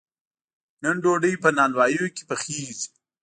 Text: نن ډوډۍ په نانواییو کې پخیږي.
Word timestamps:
نن 0.81 0.95
ډوډۍ 1.03 1.33
په 1.43 1.49
نانواییو 1.57 2.07
کې 2.15 2.23
پخیږي. 2.29 2.77